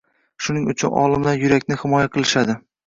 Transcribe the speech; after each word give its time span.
Shuning 0.45 0.65
uchun 0.73 0.97
olimlar 1.03 1.39
yurakni 1.45 1.81
himoya 1.85 2.13
qilishadi 2.19 2.63